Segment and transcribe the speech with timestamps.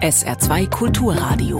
[0.00, 1.58] SR2 Kulturradio.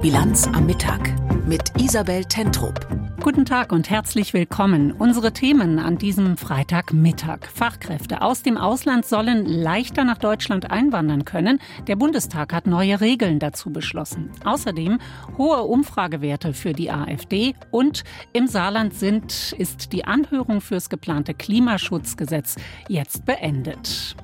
[0.00, 1.12] Bilanz am Mittag
[1.46, 2.86] mit Isabel Tentrup.
[3.20, 4.90] Guten Tag und herzlich willkommen.
[4.90, 7.40] Unsere Themen an diesem Freitagmittag.
[7.52, 11.60] Fachkräfte aus dem Ausland sollen leichter nach Deutschland einwandern können.
[11.86, 14.30] Der Bundestag hat neue Regeln dazu beschlossen.
[14.42, 14.98] Außerdem
[15.36, 22.56] hohe Umfragewerte für die AfD und im Saarland sind, ist die Anhörung fürs geplante Klimaschutzgesetz
[22.88, 24.16] jetzt beendet.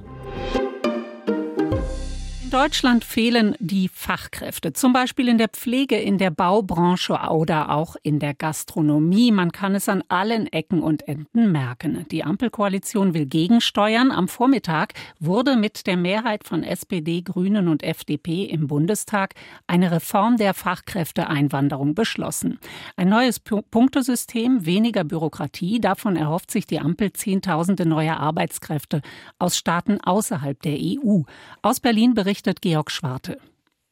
[2.53, 8.19] Deutschland fehlen die Fachkräfte, zum Beispiel in der Pflege, in der Baubranche oder auch in
[8.19, 9.33] der Gastronomie.
[9.33, 12.05] Man kann es an allen Ecken und Enden merken.
[12.11, 14.11] Die Ampelkoalition will gegensteuern.
[14.11, 19.33] Am Vormittag wurde mit der Mehrheit von SPD, Grünen und FDP im Bundestag
[19.67, 22.59] eine Reform der Fachkräfteeinwanderung beschlossen.
[22.97, 29.01] Ein neues Punktesystem, weniger Bürokratie, davon erhofft sich die Ampel Zehntausende neue Arbeitskräfte
[29.39, 31.23] aus Staaten außerhalb der EU.
[31.63, 33.39] Aus Berlin berichtet berichtet Georg Schwarte.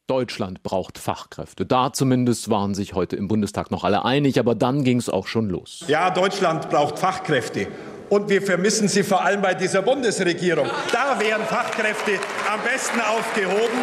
[0.07, 1.65] Deutschland braucht Fachkräfte.
[1.65, 5.27] Da zumindest waren sich heute im Bundestag noch alle einig, aber dann ging es auch
[5.27, 5.85] schon los.
[5.87, 7.67] Ja, Deutschland braucht Fachkräfte
[8.11, 10.69] und wir vermissen sie vor allem bei dieser Bundesregierung.
[10.91, 12.19] Da wären Fachkräfte
[12.51, 13.79] am besten aufgehoben,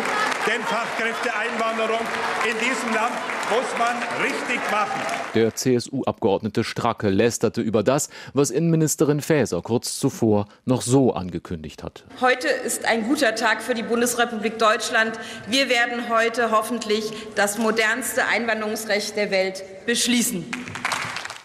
[0.47, 2.01] denn Fachkräfteeinwanderung
[2.45, 3.15] in diesem Land
[3.51, 5.01] muss man richtig machen.
[5.35, 12.05] Der CSU-Abgeordnete Stracke lästerte über das, was Innenministerin Faeser kurz zuvor noch so angekündigt hat.
[12.21, 15.19] Heute ist ein guter Tag für die Bundesrepublik Deutschland.
[15.47, 20.45] Wir werden heute hoffentlich das modernste Einwanderungsrecht der Welt beschließen.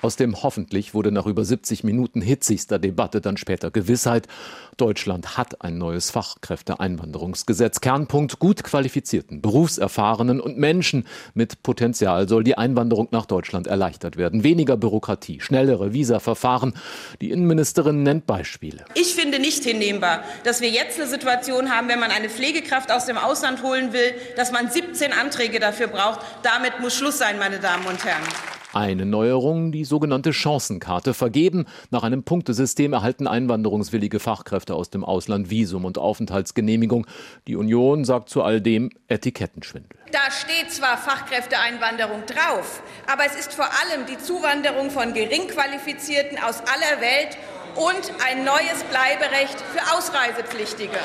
[0.03, 4.27] Aus dem hoffentlich wurde nach über 70 Minuten hitzigster Debatte dann später Gewissheit.
[4.75, 7.79] Deutschland hat ein neues Fachkräfteeinwanderungsgesetz.
[7.79, 14.43] Kernpunkt gut qualifizierten, berufserfahrenen und Menschen mit Potenzial soll die Einwanderung nach Deutschland erleichtert werden.
[14.43, 16.73] Weniger Bürokratie, schnellere Visaverfahren.
[17.21, 18.83] Die Innenministerin nennt Beispiele.
[18.95, 23.05] Ich finde nicht hinnehmbar, dass wir jetzt eine Situation haben, wenn man eine Pflegekraft aus
[23.05, 26.19] dem Ausland holen will, dass man 17 Anträge dafür braucht.
[26.41, 28.52] Damit muss Schluss sein, meine Damen und Herren.
[28.73, 31.13] Eine Neuerung, die sogenannte Chancenkarte.
[31.13, 37.06] Vergeben nach einem Punktesystem erhalten einwanderungswillige Fachkräfte aus dem Ausland Visum und Aufenthaltsgenehmigung.
[37.45, 40.00] Die Union sagt zu all dem Etikettenschwindel.
[40.11, 46.61] Da steht zwar Fachkräfteeinwanderung drauf, aber es ist vor allem die Zuwanderung von Geringqualifizierten aus
[46.61, 47.38] aller Welt
[47.75, 51.00] und ein neues Bleiberecht für Ausreisepflichtige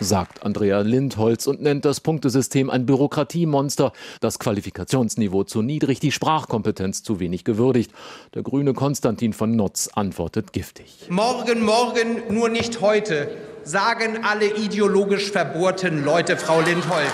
[0.00, 7.02] sagt Andrea Lindholz und nennt das Punktesystem ein Bürokratiemonster, das Qualifikationsniveau zu niedrig, die Sprachkompetenz
[7.02, 7.90] zu wenig gewürdigt.
[8.34, 11.06] Der grüne Konstantin von Notz antwortet giftig.
[11.08, 13.30] Morgen, morgen, nur nicht heute,
[13.64, 17.12] sagen alle ideologisch verbohrten Leute, Frau Lindholz.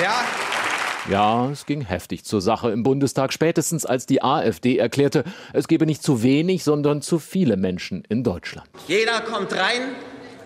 [0.00, 0.24] Ja,
[1.10, 5.86] ja, es ging heftig zur Sache im Bundestag, spätestens als die AfD erklärte, es gebe
[5.86, 8.68] nicht zu wenig, sondern zu viele Menschen in Deutschland.
[8.88, 9.82] Jeder kommt rein,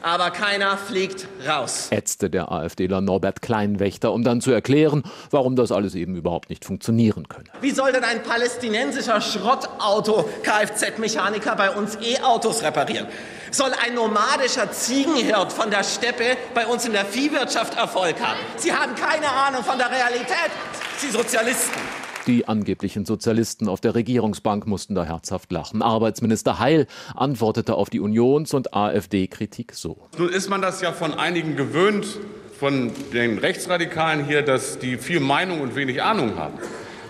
[0.03, 1.89] aber keiner fliegt raus.
[1.91, 6.65] Ätzte der AfDler Norbert Kleinwächter, um dann zu erklären, warum das alles eben überhaupt nicht
[6.65, 7.47] funktionieren könne.
[7.61, 13.07] Wie soll denn ein palästinensischer Schrottauto-Kfz-Mechaniker bei uns E-Autos reparieren?
[13.51, 18.39] Soll ein nomadischer Ziegenhirt von der Steppe bei uns in der Viehwirtschaft Erfolg haben?
[18.57, 20.51] Sie haben keine Ahnung von der Realität,
[20.99, 22.06] Sie Sozialisten.
[22.27, 25.81] Die angeblichen Sozialisten auf der Regierungsbank mussten da herzhaft lachen.
[25.81, 30.09] Arbeitsminister Heil antwortete auf die Unions- und AfD-Kritik so.
[30.19, 32.19] Nun ist man das ja von einigen gewöhnt,
[32.59, 36.59] von den Rechtsradikalen hier, dass die viel Meinung und wenig Ahnung haben.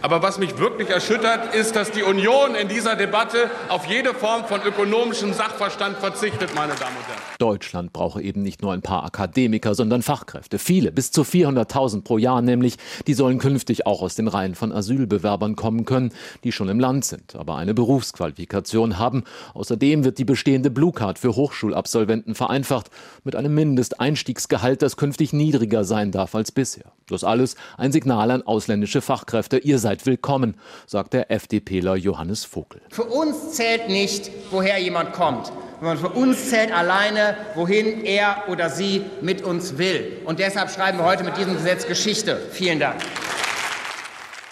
[0.06, 4.44] Aber was mich wirklich erschüttert, ist, dass die Union in dieser Debatte auf jede Form
[4.44, 7.20] von ökonomischem Sachverstand verzichtet, meine Damen und Herren.
[7.40, 10.60] Deutschland brauche eben nicht nur ein paar Akademiker, sondern Fachkräfte.
[10.60, 12.76] Viele, bis zu 400.000 pro Jahr nämlich.
[13.08, 16.12] Die sollen künftig auch aus den Reihen von Asylbewerbern kommen können,
[16.44, 19.24] die schon im Land sind, aber eine Berufsqualifikation haben.
[19.54, 22.92] Außerdem wird die bestehende Blue Card für Hochschulabsolventen vereinfacht
[23.24, 26.92] mit einem Mindesteinstiegsgehalt, das künftig niedriger sein darf als bisher.
[27.08, 29.58] Das alles ein Signal an ausländische Fachkräfte.
[29.58, 30.54] Ihr seid seid willkommen,
[30.86, 32.82] sagt der FDPler Johannes Vogel.
[32.90, 38.68] Für uns zählt nicht, woher jemand kommt, sondern für uns zählt alleine, wohin er oder
[38.68, 40.18] sie mit uns will.
[40.26, 42.38] Und deshalb schreiben wir heute mit diesem Gesetz Geschichte.
[42.52, 43.00] Vielen Dank.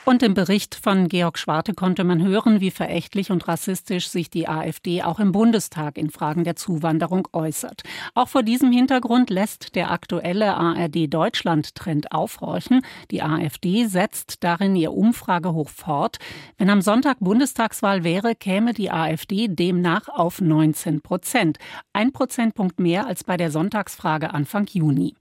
[0.06, 4.46] Und im Bericht von Georg Schwarte konnte man hören, wie verächtlich und rassistisch sich die
[4.46, 7.84] AfD auch im Bundestag in Fragen der Zuwanderung äußert.
[8.14, 12.82] Auch vor diesem Hintergrund lässt der aktuelle ARD-Deutschland-Trend aufhorchen.
[13.10, 16.18] Die AfD setzt darin ihr Umfragehoch fort.
[16.58, 21.56] Wenn am Sonntag Bundestagswahl wäre, käme die AfD demnach auf 19 Prozent.
[21.94, 25.14] Ein Prozentpunkt mehr als bei der Sonntagsfrage Anfang Juni.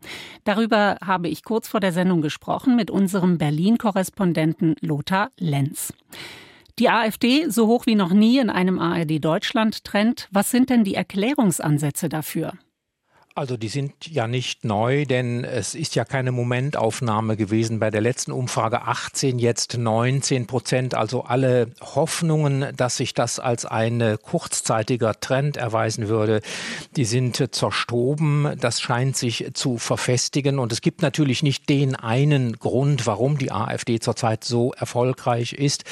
[0.44, 5.94] Darüber habe ich kurz vor der Sendung gesprochen mit unserem Berlin-Korrespondenten Lothar Lenz.
[6.80, 10.28] Die AfD so hoch wie noch nie in einem ARD Deutschland Trend.
[10.31, 12.54] Was sind denn die Erklärungsansätze dafür?
[13.35, 17.80] Also die sind ja nicht neu, denn es ist ja keine Momentaufnahme gewesen.
[17.80, 20.94] Bei der letzten Umfrage 18, jetzt 19 Prozent.
[20.94, 26.41] Also alle Hoffnungen, dass sich das als ein kurzzeitiger Trend erweisen würde,
[26.95, 28.56] die sind zerstoben.
[28.59, 30.59] Das scheint sich zu verfestigen.
[30.59, 35.86] Und es gibt natürlich nicht den einen Grund, warum die AfD zurzeit so erfolgreich ist.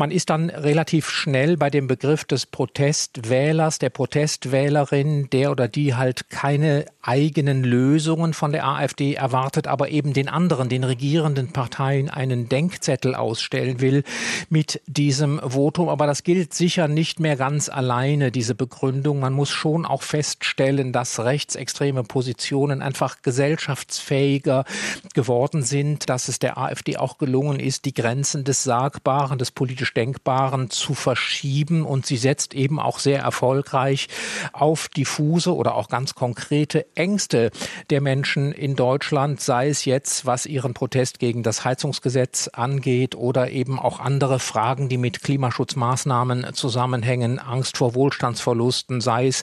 [0.00, 5.94] Man ist dann relativ schnell bei dem Begriff des Protestwählers, der Protestwählerin, der oder die
[5.94, 12.08] halt keine eigenen Lösungen von der AfD erwartet, aber eben den anderen, den regierenden Parteien
[12.08, 14.02] einen Denkzettel ausstellen will
[14.48, 15.90] mit diesem Votum.
[15.90, 19.20] Aber das gilt sicher nicht mehr ganz alleine, diese Begründung.
[19.20, 24.64] Man muss schon auch feststellen, dass rechtsextreme Positionen einfach gesellschaftsfähiger
[25.12, 29.89] geworden sind, dass es der AfD auch gelungen ist, die Grenzen des Sagbaren, des politisch
[29.90, 31.84] politisch Denkbaren zu verschieben.
[31.84, 34.08] Und sie setzt eben auch sehr erfolgreich
[34.52, 37.50] auf diffuse oder auch ganz konkrete Ängste
[37.90, 43.50] der Menschen in Deutschland, sei es jetzt, was ihren Protest gegen das Heizungsgesetz angeht oder
[43.50, 49.42] eben auch andere Fragen, die mit Klimaschutzmaßnahmen zusammenhängen, Angst vor Wohlstandsverlusten, sei es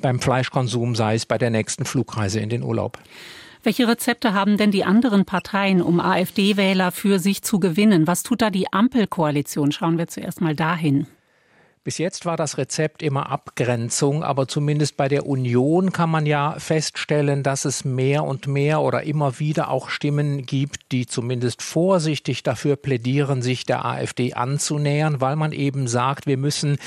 [0.00, 2.98] beim Fleischkonsum, sei es bei der nächsten Flugreise in den Urlaub.
[3.66, 8.06] Welche Rezepte haben denn die anderen Parteien, um AfD-Wähler für sich zu gewinnen?
[8.06, 9.72] Was tut da die Ampelkoalition?
[9.72, 11.08] Schauen wir zuerst mal dahin.
[11.86, 16.56] Bis jetzt war das Rezept immer Abgrenzung, aber zumindest bei der Union kann man ja
[16.58, 22.42] feststellen, dass es mehr und mehr oder immer wieder auch Stimmen gibt, die zumindest vorsichtig
[22.42, 26.78] dafür plädieren, sich der AfD anzunähern, weil man eben sagt, wir müssen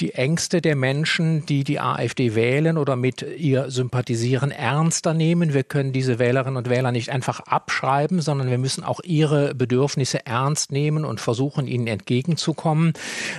[0.00, 5.54] die Ängste der Menschen, die die AfD wählen oder mit ihr sympathisieren, ernster nehmen.
[5.54, 10.26] Wir können diese Wählerinnen und Wähler nicht einfach abschreiben, sondern wir müssen auch ihre Bedürfnisse
[10.26, 12.92] ernst nehmen und versuchen, ihnen entgegenzukommen.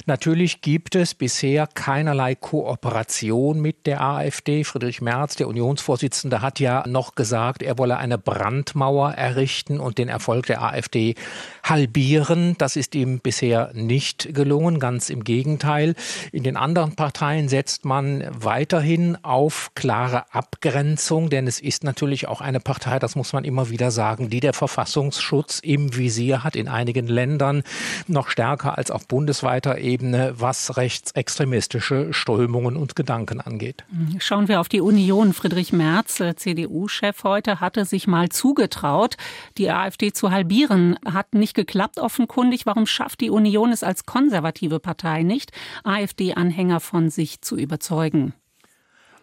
[0.07, 4.63] Natürlich gibt es es bisher keinerlei Kooperation mit der AfD.
[4.63, 10.07] Friedrich Merz, der Unionsvorsitzende, hat ja noch gesagt, er wolle eine Brandmauer errichten und den
[10.07, 11.15] Erfolg der AfD
[11.61, 12.55] halbieren.
[12.57, 15.95] Das ist ihm bisher nicht gelungen, ganz im Gegenteil.
[16.31, 22.39] In den anderen Parteien setzt man weiterhin auf klare Abgrenzung, denn es ist natürlich auch
[22.39, 26.69] eine Partei, das muss man immer wieder sagen, die der Verfassungsschutz im Visier hat, in
[26.69, 27.63] einigen Ländern
[28.07, 33.83] noch stärker als auf bundesweiter Ebene, was Recht rechtsextremistische Strömungen und Gedanken angeht.
[34.19, 35.33] Schauen wir auf die Union.
[35.33, 39.15] Friedrich Merz, äh, CDU-Chef heute, hatte sich mal zugetraut,
[39.57, 40.97] die AfD zu halbieren.
[41.05, 42.65] Hat nicht geklappt offenkundig.
[42.65, 45.51] Warum schafft die Union es als konservative Partei nicht,
[45.83, 48.33] AfD-Anhänger von sich zu überzeugen?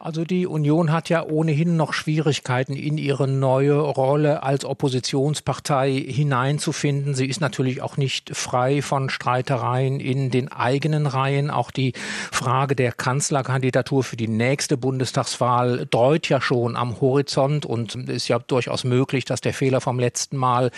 [0.02, 7.14] Also die Union hat ja ohnehin noch Schwierigkeiten, in ihre neue Rolle als Oppositionspartei hineinzufinden.
[7.14, 11.50] Sie ist natürlich auch nicht frei von Streitereien in den eigenen Reihen.
[11.50, 11.92] Auch die
[12.32, 18.38] Frage der Kanzlerkandidatur für die nächste Bundestagswahl dreut ja schon am Horizont und ist ja
[18.38, 20.70] durchaus möglich, dass der Fehler vom letzten Mal,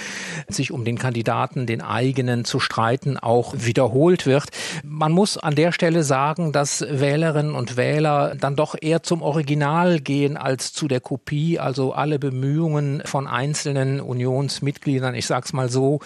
[0.48, 4.48] sich um den Kandidaten, den eigenen zu streiten, auch wiederholt wird.
[4.82, 10.00] Man muss an der Stelle sagen, dass Wählerinnen und Wähler dann doch eher zum Original
[10.00, 11.58] gehen als zu der Kopie.
[11.58, 16.00] Also alle Bemühungen von einzelnen Unionsmitgliedern, ich sage es mal so,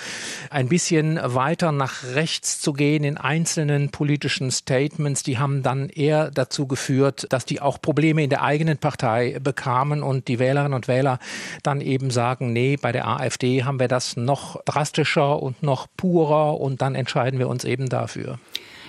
[0.50, 6.32] ein bisschen weiter nach rechts zu gehen in einzelnen politischen Statements, die haben dann eher
[6.32, 10.88] dazu geführt, dass die auch Probleme in der eigenen Partei bekamen und die Wählerinnen und
[10.88, 11.20] Wähler
[11.62, 16.60] dann eben sagen, nee, bei der AfD haben wir das noch drastischer und noch purer
[16.60, 18.40] und dann entscheiden wir uns eben dafür.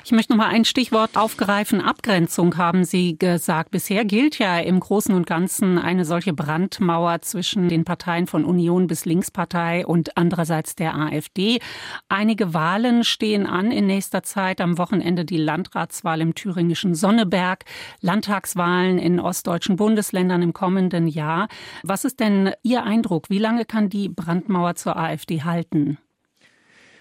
[0.08, 1.82] Ich möchte noch mal ein Stichwort aufgreifen.
[1.82, 3.72] Abgrenzung haben Sie gesagt.
[3.72, 8.88] Bisher gilt ja im Großen und Ganzen eine solche Brandmauer zwischen den Parteien von Union
[8.88, 11.60] bis Linkspartei und andererseits der AfD.
[12.08, 14.62] Einige Wahlen stehen an in nächster Zeit.
[14.62, 17.66] Am Wochenende die Landratswahl im thüringischen Sonneberg,
[18.00, 21.50] Landtagswahlen in ostdeutschen Bundesländern im kommenden Jahr.
[21.84, 23.30] Was ist denn Ihr Eindruck?
[23.30, 25.98] Wie lange kann die Brandmauer zur AfD halten?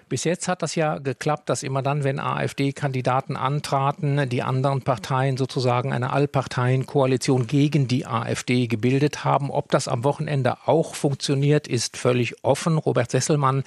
[0.09, 5.37] Bis jetzt hat das ja geklappt, dass immer dann, wenn AfD-Kandidaten antraten, die anderen Parteien
[5.37, 9.51] sozusagen eine Allparteienkoalition gegen die AfD gebildet haben.
[9.51, 12.79] Ob das am Wochenende auch funktioniert, ist völlig offen.
[12.79, 13.65] Robert Sesselmann,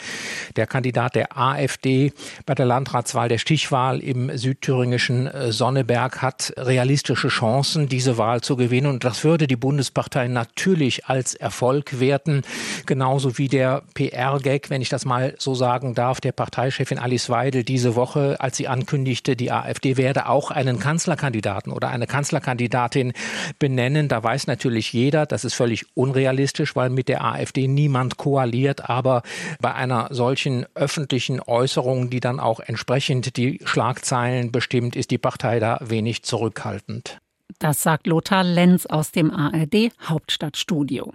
[0.56, 2.14] der Kandidat der AfD
[2.46, 8.56] bei der Landratswahl der Stichwahl im südthüringischen äh, Sonneberg, hat realistische Chancen, diese Wahl zu
[8.56, 8.88] gewinnen.
[8.88, 12.44] Und das würde die Bundespartei natürlich als Erfolg werten.
[12.86, 17.32] Genauso wie der PR-Gag, wenn ich das mal so sagen darf, der der Parteichefin Alice
[17.32, 23.14] Weidel diese Woche, als sie ankündigte, die AfD werde auch einen Kanzlerkandidaten oder eine Kanzlerkandidatin
[23.58, 24.10] benennen.
[24.10, 28.92] Da weiß natürlich jeder, das ist völlig unrealistisch, weil mit der AfD niemand koaliert.
[28.92, 29.24] Aber
[29.60, 35.60] bei einer solchen öffentlichen Äußerung, die dann auch entsprechend die Schlagzeilen bestimmt, ist die Partei
[35.60, 37.18] da wenig zurückhaltend.
[37.58, 41.12] Das sagt Lothar Lenz aus dem ARD Hauptstadtstudio.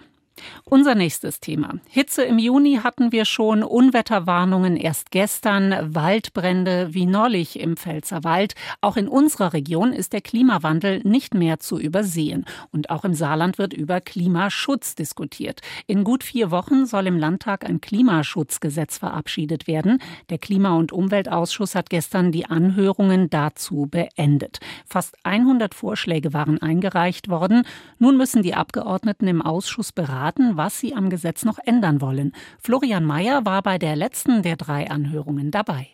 [0.64, 1.74] Unser nächstes Thema.
[1.88, 8.54] Hitze im Juni hatten wir schon, Unwetterwarnungen erst gestern, Waldbrände wie neulich im Pfälzerwald.
[8.80, 12.44] Auch in unserer Region ist der Klimawandel nicht mehr zu übersehen.
[12.72, 15.60] Und auch im Saarland wird über Klimaschutz diskutiert.
[15.86, 20.00] In gut vier Wochen soll im Landtag ein Klimaschutzgesetz verabschiedet werden.
[20.30, 24.58] Der Klima- und Umweltausschuss hat gestern die Anhörungen dazu beendet.
[24.86, 27.64] Fast 100 Vorschläge waren eingereicht worden.
[27.98, 32.32] Nun müssen die Abgeordneten im Ausschuss beraten verraten, was sie am Gesetz noch ändern wollen.
[32.58, 35.93] Florian Mayer war bei der letzten der drei Anhörungen dabei.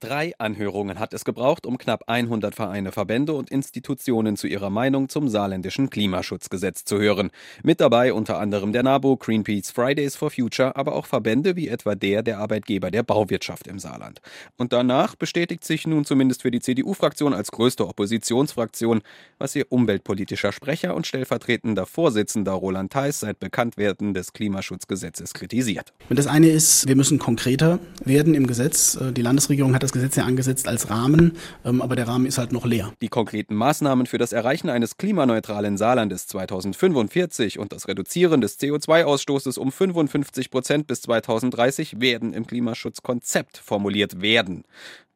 [0.00, 5.10] Drei Anhörungen hat es gebraucht, um knapp 100 Vereine, Verbände und Institutionen zu ihrer Meinung
[5.10, 7.30] zum saarländischen Klimaschutzgesetz zu hören.
[7.62, 11.96] Mit dabei unter anderem der NABU, Greenpeace, Fridays for Future, aber auch Verbände wie etwa
[11.96, 14.22] der der Arbeitgeber der Bauwirtschaft im Saarland.
[14.56, 19.02] Und danach bestätigt sich nun zumindest für die CDU-Fraktion als größte Oppositionsfraktion,
[19.36, 25.92] was ihr umweltpolitischer Sprecher und stellvertretender Vorsitzender Roland Theis seit Bekanntwerden des Klimaschutzgesetzes kritisiert.
[26.08, 28.98] das eine ist, wir müssen konkreter werden im Gesetz.
[28.98, 32.38] Die Landesregierung hat das das Gesetz ja angesetzt als Rahmen, ähm, aber der Rahmen ist
[32.38, 32.92] halt noch leer.
[33.02, 39.58] Die konkreten Maßnahmen für das Erreichen eines klimaneutralen Saarlandes 2045 und das Reduzieren des CO2-Ausstoßes
[39.58, 44.64] um 55 Prozent bis 2030 werden im Klimaschutzkonzept formuliert werden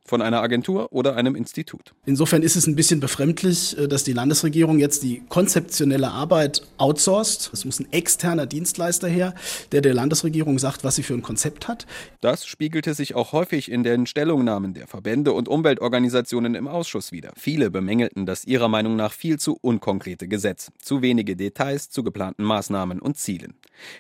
[0.06, 1.94] von einer Agentur oder einem Institut.
[2.04, 7.50] Insofern ist es ein bisschen befremdlich, äh, dass die Landesregierung jetzt die konzeptionelle Arbeit outsourced.
[7.52, 9.34] Es muss ein externer Dienstleister her,
[9.72, 11.86] der der Landesregierung sagt, was sie für ein Konzept hat.
[12.20, 17.32] Das spiegelte sich auch häufig in den Stellungnahmen der Verbände und Umweltorganisationen im Ausschuss wider.
[17.36, 22.44] Viele bemängelten das ihrer Meinung nach viel zu unkonkrete Gesetz, zu wenige Details zu geplanten
[22.44, 23.54] Maßnahmen und Zielen.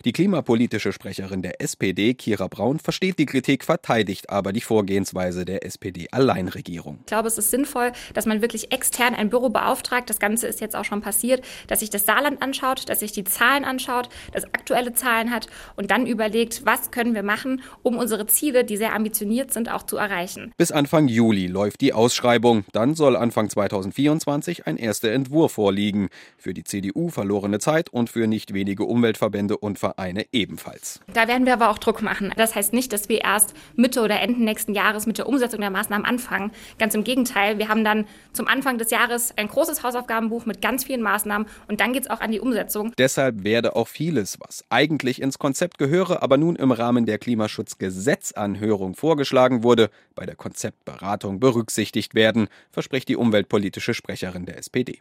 [0.04, 5.64] Die klimapolitische Sprecherin der SPD, Kira Braun, versteht die Kritik, verteidigt aber die Vorgehensweise der
[5.64, 6.98] SPD SPD-Alleinregierung.
[7.00, 10.10] Ich glaube, es ist sinnvoll, dass man wirklich extern ein Büro beauftragt.
[10.10, 13.24] Das Ganze ist jetzt auch schon passiert, dass sich das Saarland anschaut, dass sich die
[13.24, 15.46] Zahlen anschaut, dass aktuelle Zahlen hat
[15.76, 19.84] und dann überlegt, was können wir machen, um unsere Ziele, die sehr ambitioniert sind, auch
[19.84, 20.52] zu erreichen.
[20.56, 22.64] Bis Anfang Juli läuft die Ausschreibung.
[22.72, 26.08] Dann soll Anfang 2024 ein erster Entwurf vorliegen.
[26.36, 31.00] Für die CDU verlorene Zeit und für nicht wenige Umweltverbände und Vereine ebenfalls.
[31.12, 32.32] Da werden wir aber auch Druck machen.
[32.36, 35.70] Das heißt nicht, dass wir erst Mitte oder Ende nächsten Jahres mit der Umsetzung der
[35.70, 36.50] Maßnahmen Maßnahmen anfangen.
[36.78, 40.84] Ganz im Gegenteil, wir haben dann zum Anfang des Jahres ein großes Hausaufgabenbuch mit ganz
[40.84, 42.92] vielen Maßnahmen und dann geht es auch an die Umsetzung.
[42.98, 48.94] Deshalb werde auch vieles, was eigentlich ins Konzept gehöre, aber nun im Rahmen der Klimaschutzgesetzanhörung
[48.94, 55.00] vorgeschlagen wurde, bei der Konzeptberatung berücksichtigt werden, verspricht die umweltpolitische Sprecherin der SPD.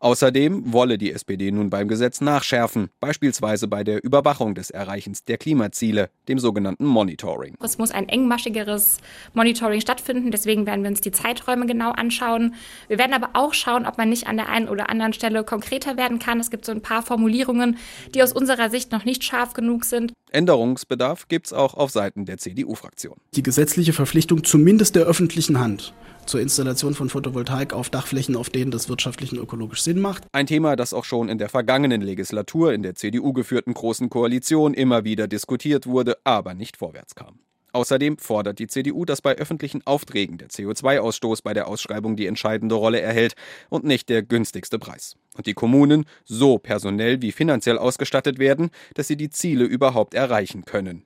[0.00, 5.38] Außerdem wolle die SPD nun beim Gesetz nachschärfen, beispielsweise bei der Überwachung des Erreichens der
[5.38, 7.54] Klimaziele, dem sogenannten Monitoring.
[7.62, 8.98] Es muss ein engmaschigeres
[9.34, 12.54] Monitoring stattfinden, deswegen werden wir uns die Zeiträume genau anschauen.
[12.88, 15.96] Wir werden aber auch schauen, ob man nicht an der einen oder anderen Stelle konkreter
[15.96, 16.40] werden kann.
[16.40, 17.78] Es gibt so ein paar Formulierungen,
[18.14, 20.12] die aus unserer Sicht noch nicht scharf genug sind.
[20.30, 23.16] Änderungsbedarf gibt es auch auf Seiten der CDU-Fraktion.
[23.34, 25.94] Die gesetzliche Verpflichtung zumindest der öffentlichen Hand
[26.28, 30.24] zur Installation von Photovoltaik auf Dachflächen, auf denen das wirtschaftlich und ökologisch Sinn macht.
[30.32, 34.74] Ein Thema, das auch schon in der vergangenen Legislatur in der CDU geführten Großen Koalition
[34.74, 37.40] immer wieder diskutiert wurde, aber nicht vorwärts kam.
[37.78, 42.74] Außerdem fordert die CDU, dass bei öffentlichen Aufträgen der CO2-Ausstoß bei der Ausschreibung die entscheidende
[42.74, 43.36] Rolle erhält
[43.68, 45.14] und nicht der günstigste Preis.
[45.36, 50.64] Und die Kommunen so personell wie finanziell ausgestattet werden, dass sie die Ziele überhaupt erreichen
[50.64, 51.04] können.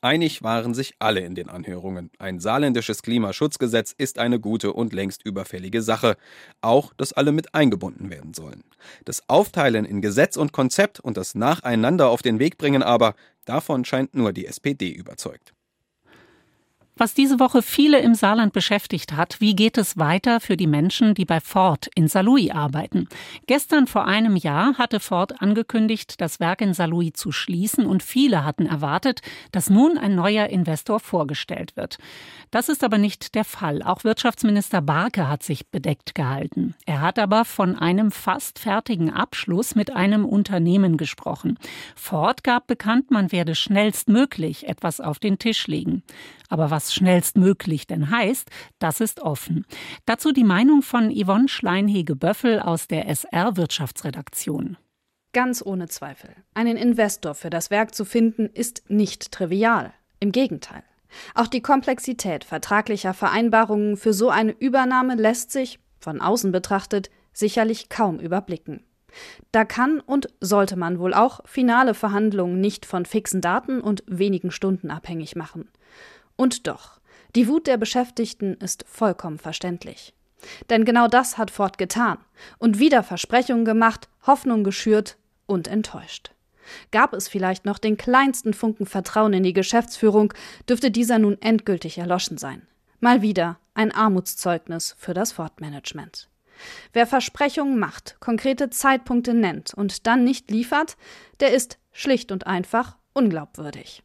[0.00, 2.10] Einig waren sich alle in den Anhörungen.
[2.18, 6.16] Ein saarländisches Klimaschutzgesetz ist eine gute und längst überfällige Sache.
[6.62, 8.64] Auch, dass alle mit eingebunden werden sollen.
[9.04, 13.14] Das Aufteilen in Gesetz und Konzept und das Nacheinander auf den Weg bringen aber,
[13.44, 15.52] davon scheint nur die SPD überzeugt.
[16.96, 21.14] Was diese Woche viele im Saarland beschäftigt hat, wie geht es weiter für die Menschen,
[21.14, 23.08] die bei Ford in Saarlouis arbeiten?
[23.48, 28.44] Gestern vor einem Jahr hatte Ford angekündigt, das Werk in Saarlouis zu schließen und viele
[28.44, 31.98] hatten erwartet, dass nun ein neuer Investor vorgestellt wird.
[32.52, 33.82] Das ist aber nicht der Fall.
[33.82, 36.76] Auch Wirtschaftsminister Barke hat sich bedeckt gehalten.
[36.86, 41.58] Er hat aber von einem fast fertigen Abschluss mit einem Unternehmen gesprochen.
[41.96, 46.04] Ford gab bekannt, man werde schnellstmöglich etwas auf den Tisch legen.
[46.48, 49.64] Aber was schnellstmöglich denn heißt, das ist offen.
[50.04, 54.76] Dazu die Meinung von Yvonne Schleinhege-Böffel aus der SR Wirtschaftsredaktion.
[55.32, 56.30] Ganz ohne Zweifel.
[56.54, 59.92] Einen Investor für das Werk zu finden, ist nicht trivial.
[60.20, 60.82] Im Gegenteil.
[61.34, 67.88] Auch die Komplexität vertraglicher Vereinbarungen für so eine Übernahme lässt sich, von außen betrachtet, sicherlich
[67.88, 68.84] kaum überblicken.
[69.52, 74.50] Da kann und sollte man wohl auch finale Verhandlungen nicht von fixen Daten und wenigen
[74.50, 75.68] Stunden abhängig machen.
[76.36, 77.00] Und doch,
[77.34, 80.14] die Wut der Beschäftigten ist vollkommen verständlich.
[80.70, 82.18] Denn genau das hat Ford getan
[82.58, 86.32] und wieder Versprechungen gemacht, Hoffnung geschürt und enttäuscht.
[86.90, 90.32] Gab es vielleicht noch den kleinsten Funken Vertrauen in die Geschäftsführung,
[90.68, 92.66] dürfte dieser nun endgültig erloschen sein.
[93.00, 96.28] Mal wieder ein Armutszeugnis für das Ford-Management.
[96.92, 100.96] Wer Versprechungen macht, konkrete Zeitpunkte nennt und dann nicht liefert,
[101.40, 104.02] der ist schlicht und einfach unglaubwürdig.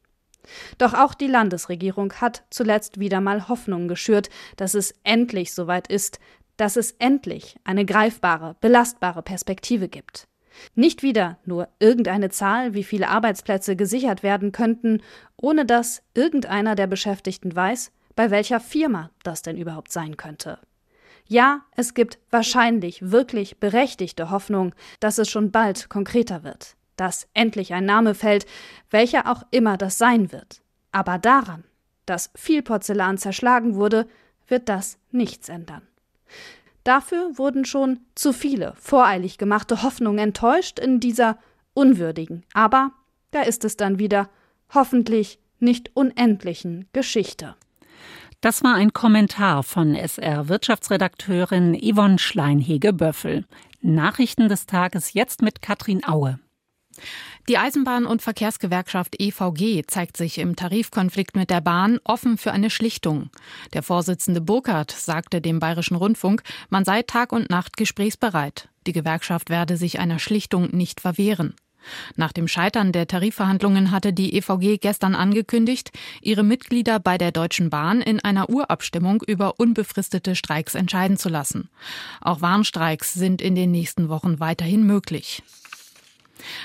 [0.78, 6.20] Doch auch die Landesregierung hat zuletzt wieder mal Hoffnung geschürt, dass es endlich soweit ist,
[6.58, 10.28] dass es endlich eine greifbare, belastbare Perspektive gibt.
[10.76, 15.02] Nicht wieder nur irgendeine Zahl, wie viele Arbeitsplätze gesichert werden könnten,
[15.38, 20.60] ohne dass irgendeiner der Beschäftigten weiß, bei welcher Firma das denn überhaupt sein könnte.
[21.28, 27.74] Ja, es gibt wahrscheinlich wirklich berechtigte Hoffnung, dass es schon bald konkreter wird, dass endlich
[27.74, 28.46] ein Name fällt,
[28.90, 30.62] welcher auch immer das sein wird.
[30.92, 31.64] Aber daran,
[32.06, 34.08] dass viel Porzellan zerschlagen wurde,
[34.48, 35.84] wird das nichts ändern.
[36.84, 41.38] Dafür wurden schon zu viele voreilig gemachte Hoffnungen enttäuscht in dieser
[41.74, 42.92] unwürdigen, aber,
[43.32, 44.30] da ist es dann wieder,
[44.74, 47.56] hoffentlich nicht unendlichen Geschichte.
[48.42, 53.46] Das war ein Kommentar von SR-Wirtschaftsredakteurin Yvonne Schleinhege-Böffel.
[53.82, 56.40] Nachrichten des Tages jetzt mit Katrin Aue.
[57.48, 62.70] Die Eisenbahn- und Verkehrsgewerkschaft EVG zeigt sich im Tarifkonflikt mit der Bahn offen für eine
[62.70, 63.30] Schlichtung.
[63.74, 68.70] Der Vorsitzende Burkhardt sagte dem Bayerischen Rundfunk, man sei Tag und Nacht gesprächsbereit.
[68.86, 71.56] Die Gewerkschaft werde sich einer Schlichtung nicht verwehren.
[72.16, 75.92] Nach dem Scheitern der Tarifverhandlungen hatte die EVG gestern angekündigt,
[76.22, 81.70] ihre Mitglieder bei der Deutschen Bahn in einer Urabstimmung über unbefristete Streiks entscheiden zu lassen.
[82.22, 85.42] Auch Warnstreiks sind in den nächsten Wochen weiterhin möglich.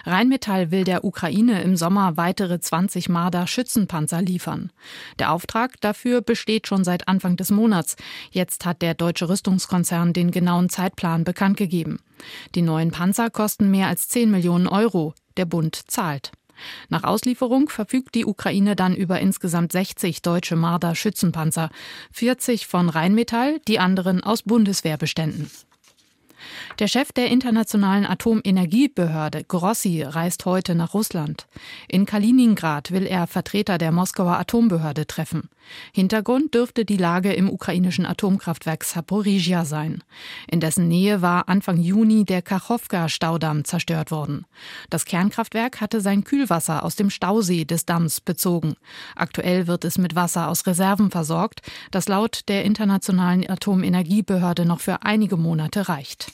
[0.04, 4.71] Rheinmetall will der Ukraine im Sommer weitere 20 Marder Schützenpanzer liefern.
[5.19, 7.97] Der Auftrag dafür besteht schon seit Anfang des Monats.
[8.31, 12.00] Jetzt hat der deutsche Rüstungskonzern den genauen Zeitplan bekannt gegeben.
[12.54, 15.14] Die neuen Panzer kosten mehr als 10 Millionen Euro.
[15.37, 16.33] Der Bund zahlt.
[16.88, 21.70] Nach Auslieferung verfügt die Ukraine dann über insgesamt 60 deutsche Marder Schützenpanzer,
[22.12, 25.51] 40 von Rheinmetall, die anderen aus Bundeswehrbeständen.
[26.78, 31.46] Der Chef der Internationalen Atomenergiebehörde, Grossi, reist heute nach Russland.
[31.88, 35.48] In Kaliningrad will er Vertreter der Moskauer Atombehörde treffen.
[35.92, 40.03] Hintergrund dürfte die Lage im ukrainischen Atomkraftwerk Saporizhia sein.
[40.48, 44.46] In dessen Nähe war Anfang Juni der Kachowka-Staudamm zerstört worden.
[44.90, 48.74] Das Kernkraftwerk hatte sein Kühlwasser aus dem Stausee des Damms bezogen.
[49.16, 55.03] Aktuell wird es mit Wasser aus Reserven versorgt, das laut der Internationalen Atomenergiebehörde noch für
[55.03, 56.33] einige Monate reicht.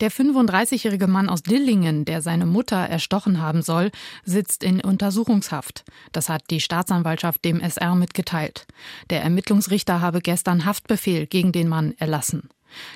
[0.00, 3.90] Der 35-jährige Mann aus Dillingen, der seine Mutter erstochen haben soll,
[4.24, 5.84] sitzt in Untersuchungshaft.
[6.12, 8.66] Das hat die Staatsanwaltschaft dem SR mitgeteilt.
[9.10, 12.48] Der Ermittlungsrichter habe gestern Haftbefehl gegen den Mann erlassen.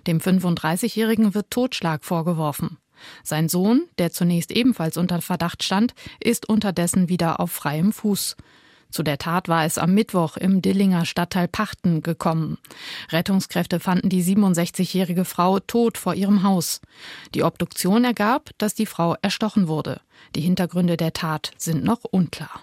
[0.07, 2.79] Dem 35-jährigen wird Totschlag vorgeworfen.
[3.23, 8.37] Sein Sohn, der zunächst ebenfalls unter Verdacht stand, ist unterdessen wieder auf freiem Fuß.
[8.91, 12.59] Zu der Tat war es am Mittwoch im Dillinger Stadtteil Pachten gekommen.
[13.11, 16.81] Rettungskräfte fanden die 67-jährige Frau tot vor ihrem Haus.
[17.35, 20.01] Die Obduktion ergab, dass die Frau erstochen wurde.
[20.35, 22.63] Die Hintergründe der Tat sind noch unklar.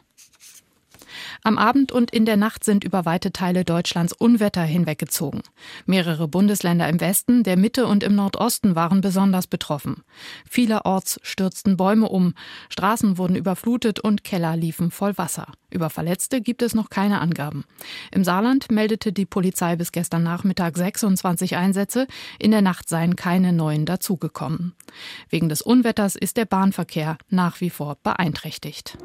[1.44, 5.42] Am Abend und in der Nacht sind über weite Teile Deutschlands Unwetter hinweggezogen.
[5.86, 10.04] Mehrere Bundesländer im Westen, der Mitte und im Nordosten waren besonders betroffen.
[10.50, 12.34] Vielerorts stürzten Bäume um,
[12.70, 15.48] Straßen wurden überflutet und Keller liefen voll Wasser.
[15.76, 17.66] Über Verletzte gibt es noch keine Angaben.
[18.12, 22.08] Im Saarland meldete die Polizei bis gestern Nachmittag 26 Einsätze.
[22.40, 24.74] In der Nacht seien keine neuen dazugekommen.
[25.30, 28.98] Wegen des Unwetters ist der Bahnverkehr nach wie vor beeinträchtigt.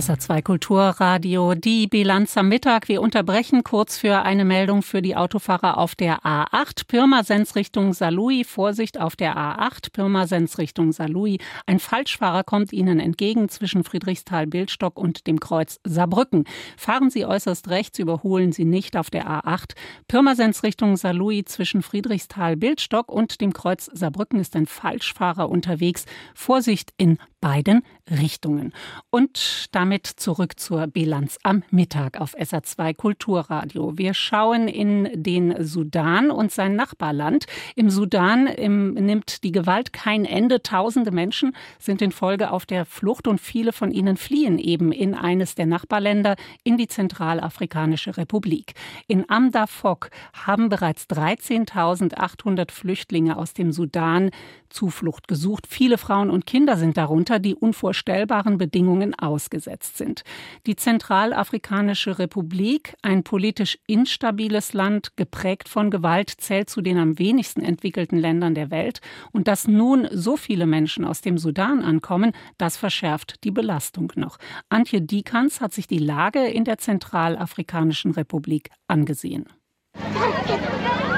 [0.00, 2.88] SR2 Kulturradio, die Bilanz am Mittag.
[2.88, 6.86] Wir unterbrechen kurz für eine Meldung für die Autofahrer auf der A8.
[6.88, 8.44] Pirmasens Richtung Salui.
[8.44, 9.92] Vorsicht auf der A8.
[9.92, 11.36] Pirmasens Richtung Salui.
[11.66, 16.44] Ein Falschfahrer kommt Ihnen entgegen zwischen Friedrichsthal-Bildstock und dem Kreuz Saarbrücken.
[16.78, 19.74] Fahren Sie äußerst rechts, überholen Sie nicht auf der A8.
[20.08, 26.06] Pirmasens Richtung Salui zwischen Friedrichsthal-Bildstock und dem Kreuz Saarbrücken ist ein Falschfahrer unterwegs.
[26.34, 28.72] Vorsicht in beiden Richtungen.
[29.10, 33.96] Und damit zurück zur Bilanz am Mittag auf SA2 Kulturradio.
[33.96, 37.46] Wir schauen in den Sudan und sein Nachbarland.
[37.76, 40.62] Im Sudan im, nimmt die Gewalt kein Ende.
[40.62, 45.14] Tausende Menschen sind in Folge auf der Flucht und viele von ihnen fliehen eben in
[45.14, 48.74] eines der Nachbarländer, in die Zentralafrikanische Republik.
[49.06, 54.30] In Amdafok haben bereits 13.800 Flüchtlinge aus dem Sudan
[54.70, 55.66] Zuflucht gesucht.
[55.68, 60.22] Viele Frauen und Kinder sind darunter, die unvorstellbaren Bedingungen ausgesetzt sind.
[60.66, 67.62] Die Zentralafrikanische Republik, ein politisch instabiles Land, geprägt von Gewalt, zählt zu den am wenigsten
[67.62, 69.00] entwickelten Ländern der Welt.
[69.32, 74.38] Und dass nun so viele Menschen aus dem Sudan ankommen, das verschärft die Belastung noch.
[74.68, 79.46] Antje Dikans hat sich die Lage in der Zentralafrikanischen Republik angesehen.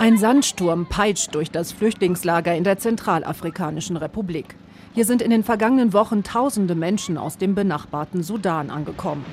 [0.00, 4.54] Ein Sandsturm peitscht durch das Flüchtlingslager in der Zentralafrikanischen Republik.
[4.94, 9.24] Hier sind in den vergangenen Wochen tausende Menschen aus dem benachbarten Sudan angekommen.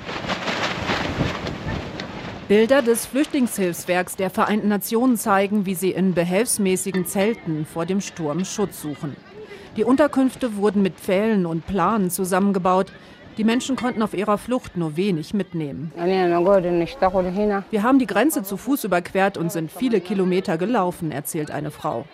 [2.48, 8.44] Bilder des Flüchtlingshilfswerks der Vereinten Nationen zeigen, wie sie in behelfsmäßigen Zelten vor dem Sturm
[8.44, 9.14] Schutz suchen.
[9.76, 12.90] Die Unterkünfte wurden mit Pfählen und Planen zusammengebaut.
[13.36, 15.92] Die Menschen konnten auf ihrer Flucht nur wenig mitnehmen.
[17.70, 22.06] Wir haben die Grenze zu Fuß überquert und sind viele Kilometer gelaufen, erzählt eine Frau.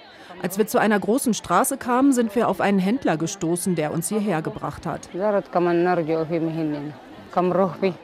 [0.42, 4.08] Als wir zu einer großen Straße kamen, sind wir auf einen Händler gestoßen, der uns
[4.08, 5.08] hierher gebracht hat.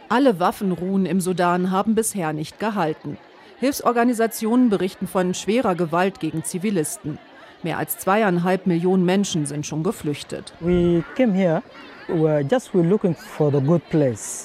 [0.09, 3.19] Alle Waffenruhen im Sudan haben bisher nicht gehalten.
[3.59, 7.19] Hilfsorganisationen berichten von schwerer Gewalt gegen Zivilisten.
[7.65, 10.55] Mehr als zweieinhalb Millionen Menschen sind schon geflüchtet.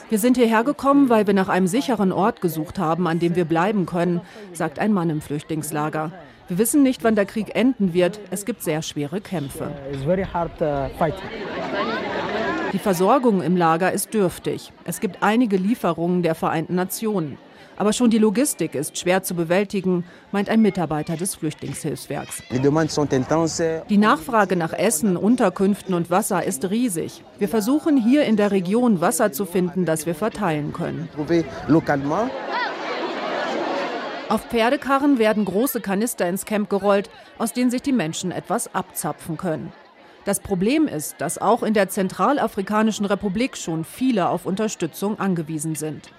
[0.10, 3.46] Wir sind hierher gekommen, weil wir nach einem sicheren Ort gesucht haben, an dem wir
[3.46, 4.22] bleiben können,
[4.52, 6.12] sagt ein Mann im Flüchtlingslager.
[6.50, 8.20] Wir wissen nicht, wann der Krieg enden wird.
[8.32, 9.72] Es gibt sehr schwere Kämpfe.
[9.92, 10.14] Uh,
[12.74, 14.74] Die Versorgung im Lager ist dürftig.
[14.84, 17.38] Es gibt einige Lieferungen der Vereinten Nationen.
[17.84, 22.42] Aber schon die Logistik ist schwer zu bewältigen, meint ein Mitarbeiter des Flüchtlingshilfswerks.
[22.50, 27.26] Die Nachfrage nach Essen, Unterkünften und Wasser ist riesig.
[27.40, 31.10] Wir versuchen hier in der Region Wasser zu finden, das wir verteilen können.
[34.30, 39.36] Auf Pferdekarren werden große Kanister ins Camp gerollt, aus denen sich die Menschen etwas abzapfen
[39.36, 39.74] können.
[40.24, 46.14] Das Problem ist, dass auch in der Zentralafrikanischen Republik schon viele auf Unterstützung angewiesen sind.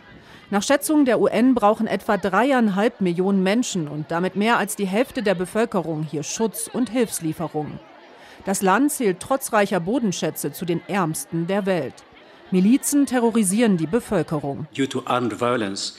[0.54, 5.20] Nach Schätzungen der UN brauchen etwa dreieinhalb Millionen Menschen und damit mehr als die Hälfte
[5.20, 7.80] der Bevölkerung hier Schutz und Hilfslieferungen.
[8.44, 11.94] Das Land zählt trotz reicher Bodenschätze zu den ärmsten der Welt.
[12.52, 14.68] Milizen terrorisieren die Bevölkerung.
[14.76, 15.96] Due to armed violence,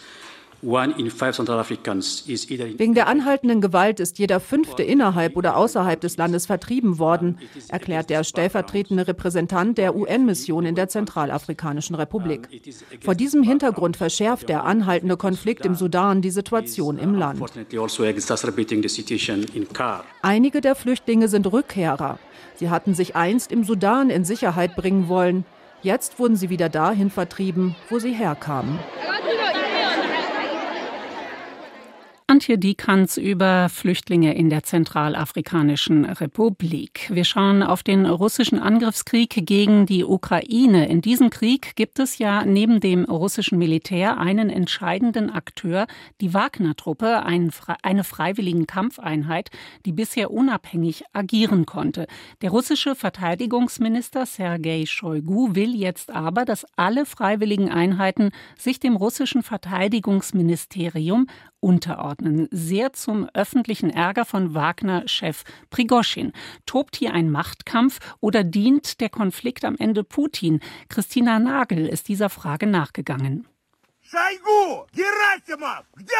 [0.62, 8.10] Wegen der anhaltenden Gewalt ist jeder Fünfte innerhalb oder außerhalb des Landes vertrieben worden, erklärt
[8.10, 12.48] der stellvertretende Repräsentant der UN-Mission in der Zentralafrikanischen Republik.
[13.02, 17.42] Vor diesem Hintergrund verschärft der anhaltende Konflikt im Sudan die Situation im Land.
[17.42, 17.62] Also
[20.22, 22.20] Einige der Flüchtlinge sind Rückkehrer.
[22.56, 25.46] Sie hatten sich einst im Sudan in Sicherheit bringen wollen.
[25.82, 28.80] Jetzt wurden sie wieder dahin vertrieben, wo sie herkamen.
[32.28, 37.08] Antje Diekanz über Flüchtlinge in der Zentralafrikanischen Republik.
[37.14, 40.90] Wir schauen auf den russischen Angriffskrieg gegen die Ukraine.
[40.90, 45.86] In diesem Krieg gibt es ja neben dem russischen Militär einen entscheidenden Akteur,
[46.20, 49.52] die Wagner-Truppe, eine freiwilligen Kampfeinheit,
[49.86, 52.08] die bisher unabhängig agieren konnte.
[52.42, 59.44] Der russische Verteidigungsminister Sergei Shoigu will jetzt aber, dass alle freiwilligen Einheiten sich dem russischen
[59.44, 61.28] Verteidigungsministerium
[61.65, 62.49] unterordnen.
[62.51, 66.33] Sehr zum öffentlichen Ärger von Wagner-Chef Prigoschin.
[66.67, 70.61] Tobt hier ein Machtkampf oder dient der Konflikt am Ende Putin?
[70.89, 73.47] Christina Nagel ist dieser Frage nachgegangen.
[74.03, 74.87] Шойгу!
[74.93, 75.85] Герасимов!
[75.97, 76.15] Где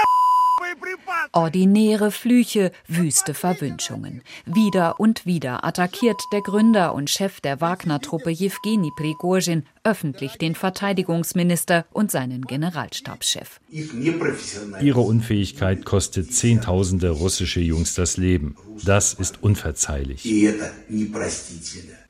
[1.33, 4.23] Ordinäre Flüche, wüste Verwünschungen.
[4.45, 11.86] Wieder und wieder attackiert der Gründer und Chef der Wagner-Truppe Jewgeni Prigozhin öffentlich den Verteidigungsminister
[11.92, 13.62] und seinen Generalstabschef.
[13.70, 18.58] Ihre Unfähigkeit kostet Zehntausende russische Jungs das Leben.
[18.84, 20.26] Das ist unverzeihlich.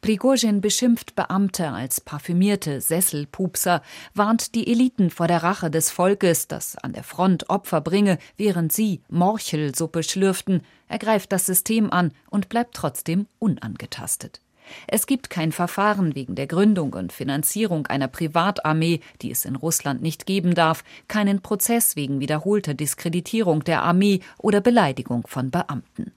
[0.01, 3.81] Prigozhin beschimpft Beamte als parfümierte Sesselpupser,
[4.13, 8.71] warnt die Eliten vor der Rache des Volkes, das an der Front Opfer bringe, während
[8.71, 14.41] sie Morchelsuppe schlürften, ergreift das System an und bleibt trotzdem unangetastet.
[14.87, 20.01] Es gibt kein Verfahren wegen der Gründung und Finanzierung einer Privatarmee, die es in Russland
[20.01, 26.11] nicht geben darf, keinen Prozess wegen wiederholter Diskreditierung der Armee oder Beleidigung von Beamten.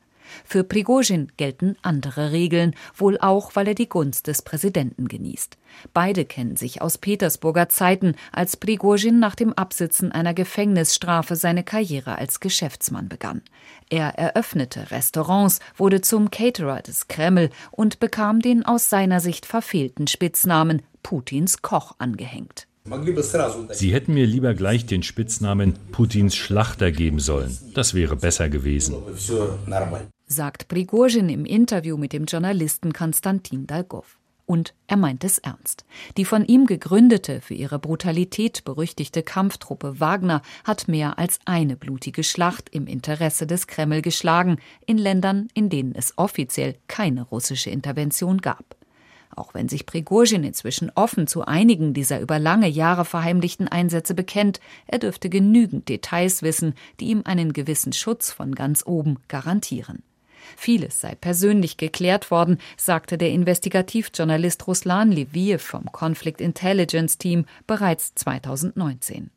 [0.45, 5.59] Für Prigozhin gelten andere Regeln, wohl auch, weil er die Gunst des Präsidenten genießt.
[5.93, 12.19] Beide kennen sich aus Petersburger Zeiten, als Prigozhin nach dem Absitzen einer Gefängnisstrafe seine Karriere
[12.19, 13.43] als Geschäftsmann begann.
[13.91, 20.07] Er eröffnete Restaurants, wurde zum Caterer des Kreml und bekam den aus seiner Sicht verfehlten
[20.07, 22.68] Spitznamen Putins Koch angehängt.
[23.73, 27.57] Sie hätten mir lieber gleich den Spitznamen Putins Schlachter geben sollen.
[27.75, 28.97] Das wäre besser gewesen.
[30.27, 34.19] Sagt Prigozhin im Interview mit dem Journalisten Konstantin Dalgov.
[34.49, 35.85] Und er meint es ernst.
[36.17, 42.25] Die von ihm gegründete, für ihre Brutalität berüchtigte Kampftruppe Wagner hat mehr als eine blutige
[42.25, 48.39] Schlacht im Interesse des Kreml geschlagen, in Ländern, in denen es offiziell keine russische Intervention
[48.39, 48.78] gab.
[49.35, 54.61] Auch wenn sich Prigozhin inzwischen offen zu einigen dieser über lange Jahre verheimlichten Einsätze bekennt,
[54.87, 60.03] er dürfte genügend Details wissen, die ihm einen gewissen Schutz von ganz oben garantieren.
[60.57, 68.15] Vieles sei persönlich geklärt worden, sagte der Investigativjournalist Ruslan Leviev vom Conflict Intelligence Team bereits
[68.15, 69.31] 2019.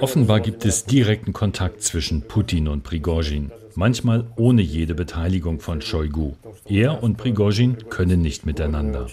[0.00, 6.32] Offenbar gibt es direkten Kontakt zwischen Putin und Prigozhin, manchmal ohne jede Beteiligung von Shoigu.
[6.66, 9.08] Er und Prigozhin können nicht miteinander.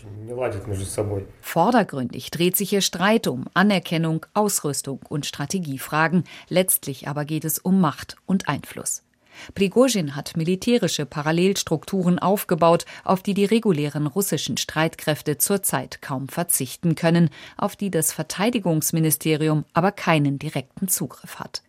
[1.42, 7.82] Vordergründig dreht sich ihr Streit um Anerkennung, Ausrüstung und Strategiefragen, letztlich aber geht es um
[7.82, 9.04] Macht und Einfluss.
[9.56, 17.30] Prigozhin hat militärische Parallelstrukturen aufgebaut, auf die die regulären russischen Streitkräfte zurzeit kaum verzichten können,
[17.58, 21.64] auf die das Verteidigungsministerium aber keinen direkten Zugriff hat.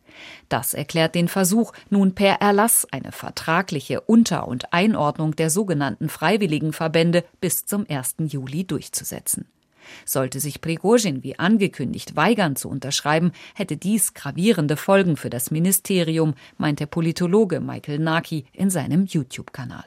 [0.49, 7.25] Das erklärt den Versuch, nun per Erlass eine vertragliche Unter- und Einordnung der sogenannten Freiwilligenverbände
[7.41, 8.17] bis zum 1.
[8.29, 9.47] Juli durchzusetzen.
[10.05, 16.35] Sollte sich Prigozhin wie angekündigt weigern zu unterschreiben, hätte dies gravierende Folgen für das Ministerium,
[16.59, 19.85] meint der Politologe Michael Naki in seinem YouTube-Kanal.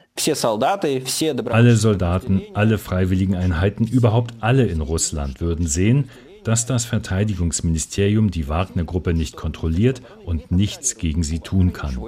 [1.50, 6.08] Alle Soldaten, alle freiwilligen Einheiten, überhaupt alle in Russland würden sehen,
[6.46, 11.98] dass das Verteidigungsministerium die Wagner-Gruppe nicht kontrolliert und nichts gegen sie tun kann.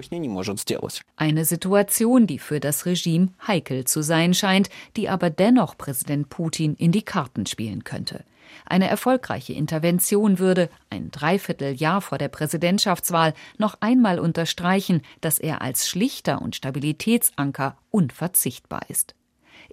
[1.16, 6.76] Eine Situation, die für das Regime heikel zu sein scheint, die aber dennoch Präsident Putin
[6.76, 8.22] in die Karten spielen könnte.
[8.64, 15.88] Eine erfolgreiche Intervention würde, ein Dreivierteljahr vor der Präsidentschaftswahl, noch einmal unterstreichen, dass er als
[15.88, 19.16] Schlichter und Stabilitätsanker unverzichtbar ist.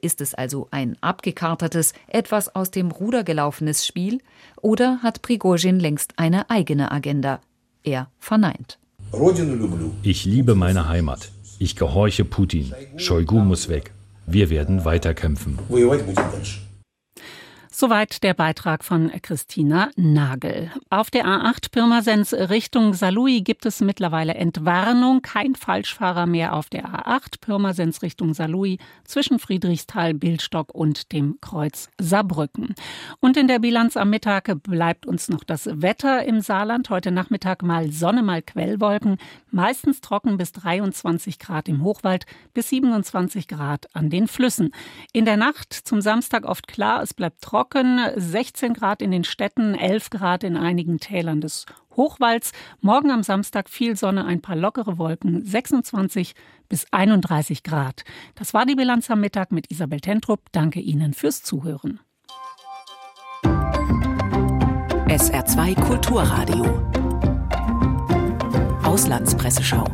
[0.01, 4.21] Ist es also ein abgekartetes, etwas aus dem Ruder gelaufenes Spiel
[4.61, 7.39] oder hat Prigozhin längst eine eigene Agenda?
[7.83, 8.77] Er verneint.
[10.03, 11.31] Ich liebe meine Heimat.
[11.59, 12.73] Ich gehorche Putin.
[12.97, 13.93] Shoigu muss weg.
[14.25, 15.59] Wir werden weiterkämpfen.
[17.77, 20.71] Soweit der Beitrag von Christina Nagel.
[20.89, 25.21] Auf der A8 Pirmasens Richtung Saarlouis gibt es mittlerweile Entwarnung.
[25.21, 31.89] Kein Falschfahrer mehr auf der A8 Pirmasens Richtung Saarlouis zwischen Friedrichsthal, Bildstock und dem Kreuz
[31.99, 32.75] Saarbrücken.
[33.19, 36.89] Und in der Bilanz am Mittag bleibt uns noch das Wetter im Saarland.
[36.89, 39.17] Heute Nachmittag mal Sonne, mal Quellwolken.
[39.51, 44.71] Meistens trocken bis 23 Grad im Hochwald, bis 27 Grad an den Flüssen.
[45.11, 49.23] In der Nacht zum Samstag oft klar, es bleibt trocken trocken, 16 Grad in den
[49.23, 52.51] Städten, 11 Grad in einigen Tälern des Hochwalds.
[52.81, 56.35] Morgen am Samstag viel Sonne, ein paar lockere Wolken, 26
[56.69, 58.03] bis 31 Grad.
[58.35, 60.41] Das war die Bilanz am Mittag mit Isabel Tentrup.
[60.51, 61.99] Danke Ihnen fürs Zuhören.
[65.07, 66.65] SR2 Kulturradio.
[68.83, 69.85] Auslandspresseschau.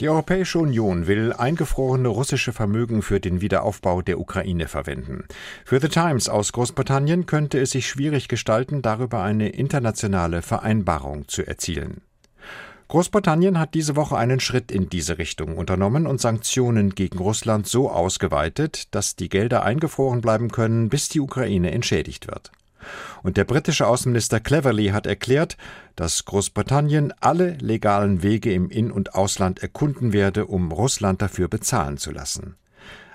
[0.00, 5.24] Die Europäische Union will eingefrorene russische Vermögen für den Wiederaufbau der Ukraine verwenden.
[5.64, 11.44] Für The Times aus Großbritannien könnte es sich schwierig gestalten, darüber eine internationale Vereinbarung zu
[11.44, 12.02] erzielen.
[12.86, 17.90] Großbritannien hat diese Woche einen Schritt in diese Richtung unternommen und Sanktionen gegen Russland so
[17.90, 22.52] ausgeweitet, dass die Gelder eingefroren bleiben können, bis die Ukraine entschädigt wird.
[23.22, 25.56] Und der britische Außenminister Cleverly hat erklärt,
[25.96, 31.98] dass Großbritannien alle legalen Wege im In- und Ausland erkunden werde, um Russland dafür bezahlen
[31.98, 32.56] zu lassen.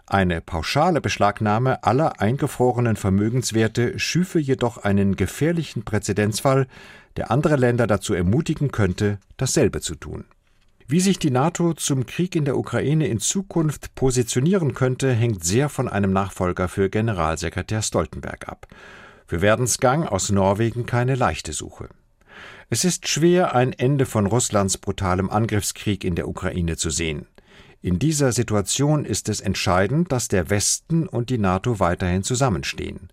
[0.05, 6.67] Eine pauschale Beschlagnahme aller eingefrorenen Vermögenswerte schüfe jedoch einen gefährlichen Präzedenzfall,
[7.15, 10.25] der andere Länder dazu ermutigen könnte, dasselbe zu tun.
[10.87, 15.69] Wie sich die NATO zum Krieg in der Ukraine in Zukunft positionieren könnte, hängt sehr
[15.69, 18.67] von einem Nachfolger für Generalsekretär Stoltenberg ab.
[19.33, 21.89] Für Werdensgang aus Norwegen keine leichte Suche.
[22.69, 27.25] Es ist schwer, ein Ende von Russlands brutalem Angriffskrieg in der Ukraine zu sehen.
[27.81, 33.09] In dieser Situation ist es entscheidend, dass der Westen und die NATO weiterhin zusammenstehen.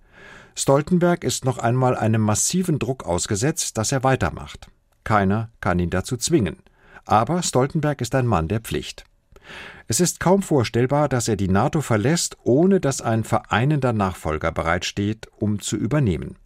[0.54, 4.68] Stoltenberg ist noch einmal einem massiven Druck ausgesetzt, dass er weitermacht.
[5.04, 6.58] Keiner kann ihn dazu zwingen.
[7.06, 9.06] Aber Stoltenberg ist ein Mann der Pflicht.
[9.90, 15.26] Es ist kaum vorstellbar, dass er die NATO verlässt, ohne dass ein vereinender Nachfolger bereitsteht,
[15.36, 16.36] um zu übernehmen.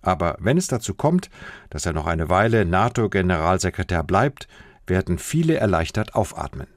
[0.00, 1.28] Aber wenn es dazu kommt,
[1.70, 4.46] dass er noch eine Weile NATO-Generalsekretär bleibt,
[4.86, 6.68] werden viele erleichtert aufatmen.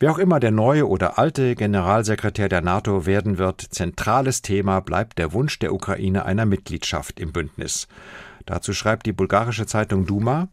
[0.00, 5.18] Wer auch immer der neue oder alte Generalsekretär der NATO werden wird, zentrales Thema bleibt
[5.18, 7.86] der Wunsch der Ukraine einer Mitgliedschaft im Bündnis.
[8.46, 10.48] Dazu schreibt die bulgarische Zeitung Duma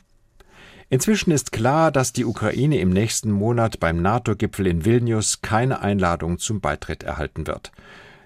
[0.89, 6.37] Inzwischen ist klar, dass die Ukraine im nächsten Monat beim NATO-Gipfel in Vilnius keine Einladung
[6.37, 7.71] zum Beitritt erhalten wird.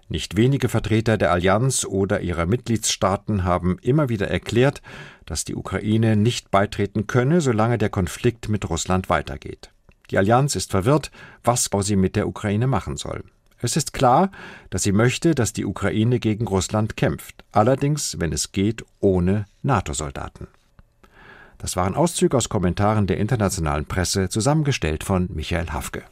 [0.09, 4.81] Nicht wenige Vertreter der Allianz oder ihrer Mitgliedstaaten haben immer wieder erklärt,
[5.25, 9.69] dass die Ukraine nicht beitreten könne, solange der Konflikt mit Russland weitergeht.
[10.09, 11.11] Die Allianz ist verwirrt,
[11.43, 13.23] was sie mit der Ukraine machen soll.
[13.61, 14.31] Es ist klar,
[14.69, 20.47] dass sie möchte, dass die Ukraine gegen Russland kämpft, allerdings, wenn es geht, ohne NATO-Soldaten.
[21.59, 26.05] Das waren Auszüge aus Kommentaren der internationalen Presse, zusammengestellt von Michael Hafke.